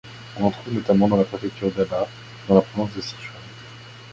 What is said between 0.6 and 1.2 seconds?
notamment dans